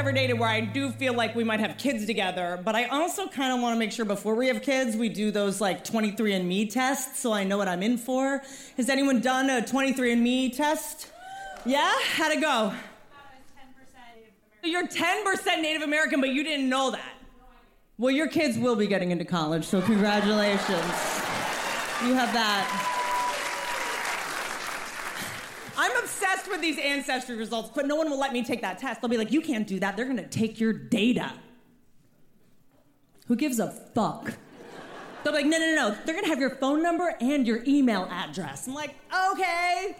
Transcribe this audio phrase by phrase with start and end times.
[0.00, 3.28] ever dated where I do feel like we might have kids together, but I also
[3.28, 6.72] kind of want to make sure before we have kids, we do those like 23andMe
[6.72, 8.40] tests so I know what I'm in for.
[8.78, 11.08] Has anyone done a 23andMe test?
[11.66, 11.92] Yeah?
[12.14, 12.72] How'd it go?
[14.64, 17.12] You're 10% Native American, but you didn't know that.
[17.98, 20.70] Well, your kids will be getting into college, so congratulations.
[22.06, 22.99] You have that.
[25.80, 29.00] I'm obsessed with these ancestry results, but no one will let me take that test.
[29.00, 29.96] They'll be like, you can't do that.
[29.96, 31.32] They're gonna take your data.
[33.28, 34.34] Who gives a fuck?
[35.24, 35.96] They're like, no, no, no.
[36.04, 38.68] They're gonna have your phone number and your email address.
[38.68, 38.94] I'm like,
[39.30, 39.96] okay.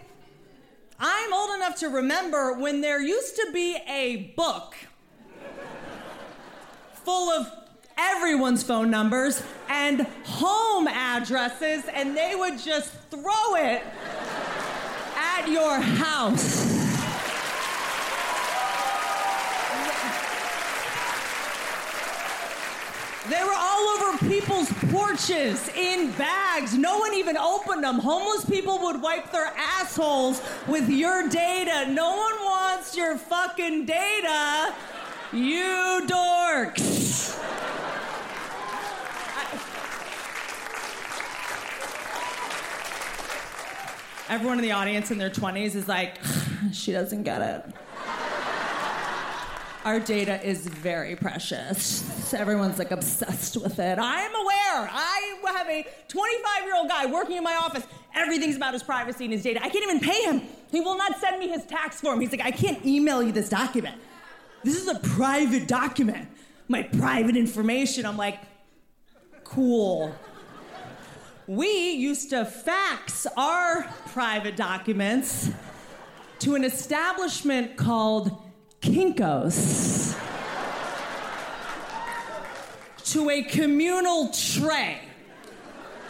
[0.99, 4.75] I'm old enough to remember when there used to be a book
[6.93, 7.51] full of
[7.97, 13.81] everyone's phone numbers and home addresses, and they would just throw it
[15.41, 16.65] at your house.
[23.29, 26.77] They were all over people's porches in bags.
[26.77, 27.99] No one even opened them.
[27.99, 31.91] Homeless people would wipe their assholes with your data.
[31.91, 34.73] No one wants your fucking data.
[35.31, 37.60] You dorks.
[44.31, 46.17] Everyone in the audience in their 20s is like,
[46.71, 47.65] she doesn't get it.
[49.83, 52.33] Our data is very precious.
[52.33, 53.99] Everyone's like obsessed with it.
[53.99, 54.89] I am aware.
[54.89, 57.83] I have a 25 year old guy working in my office.
[58.15, 59.59] Everything's about his privacy and his data.
[59.61, 60.43] I can't even pay him.
[60.71, 62.21] He will not send me his tax form.
[62.21, 63.99] He's like, I can't email you this document.
[64.63, 66.29] This is a private document.
[66.69, 68.05] My private information.
[68.05, 68.39] I'm like,
[69.43, 70.15] cool.
[71.47, 75.49] We used to fax our private documents
[76.39, 78.31] to an establishment called
[78.81, 80.15] Kinko's
[83.05, 84.99] to a communal tray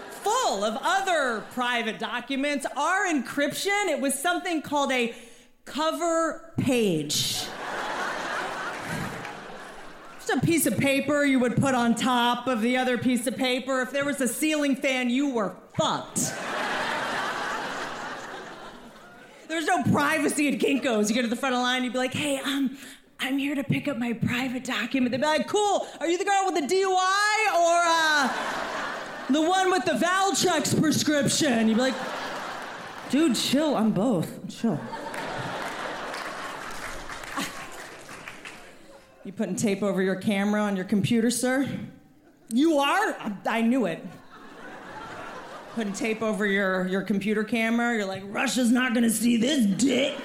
[0.09, 2.65] full of other private documents.
[2.77, 5.15] Our encryption, it was something called a
[5.65, 7.45] cover page.
[10.33, 13.81] A piece of paper you would put on top of the other piece of paper.
[13.81, 16.33] If there was a ceiling fan, you were fucked.
[19.49, 21.09] There's no privacy at Kinko's.
[21.09, 22.77] You go to the front of the line, you'd be like, hey, um,
[23.19, 25.11] I'm here to pick up my private document.
[25.11, 28.33] They'd be like, cool, are you the girl with the DUI or uh,
[29.29, 31.67] the one with the Valtrex prescription?
[31.67, 31.95] You'd be like,
[33.09, 34.47] dude, chill, I'm both.
[34.61, 34.79] Chill.
[39.23, 41.69] You putting tape over your camera on your computer, sir?
[42.49, 43.15] You are?
[43.19, 44.03] I, I knew it.
[45.75, 50.17] Putting tape over your, your computer camera, you're like, Russia's not gonna see this dick.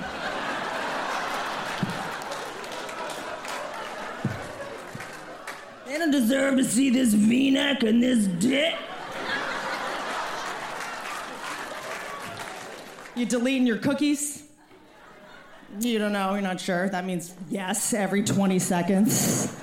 [5.87, 8.75] They don't deserve to see this v neck and this dick.
[13.15, 14.46] You deleting your cookies?
[15.81, 16.89] You don't know, you're not sure.
[16.89, 19.55] That means yes every 20 seconds.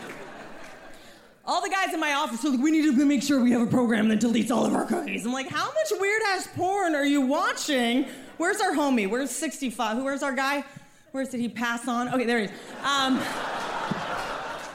[1.45, 3.61] All the guys in my office are like, we need to make sure we have
[3.61, 5.25] a program that deletes all of our cookies.
[5.25, 8.05] I'm like, how much weird ass porn are you watching?
[8.37, 9.09] Where's our homie?
[9.09, 9.97] Where's 65?
[9.97, 10.63] Who, where's our guy?
[11.11, 12.07] Where's did he pass on?
[12.13, 12.51] Okay, there he is.
[12.83, 13.19] Um,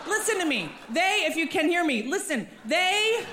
[0.06, 0.71] listen to me.
[0.91, 3.25] They, if you can hear me, listen, they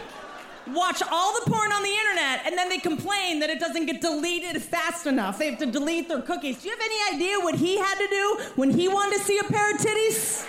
[0.74, 4.02] watch all the porn on the internet and then they complain that it doesn't get
[4.02, 5.38] deleted fast enough.
[5.38, 6.62] They have to delete their cookies.
[6.62, 9.38] Do you have any idea what he had to do when he wanted to see
[9.38, 10.48] a pair of titties?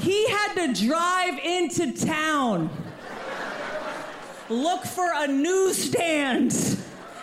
[0.00, 2.70] He had to drive into town,
[4.48, 6.52] look for a newsstand.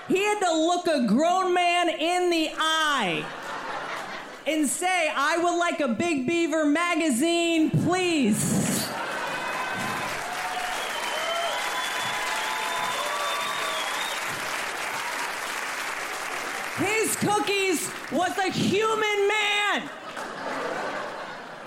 [0.07, 3.25] He had to look a grown man in the eye
[4.45, 8.66] and say, I would like a Big Beaver magazine, please.
[16.77, 19.89] His cookies was a human man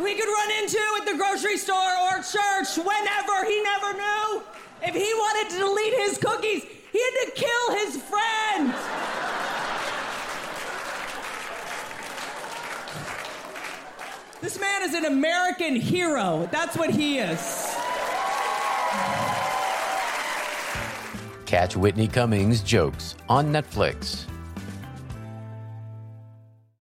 [0.00, 3.44] we could run into at the grocery store or church whenever.
[3.46, 4.42] He never knew.
[4.82, 8.74] If he wanted to delete his cookies, he had to kill his friend.
[14.40, 16.48] This man is an American hero.
[16.50, 17.76] That's what he is.
[21.44, 24.24] Catch Whitney Cummings' jokes on Netflix.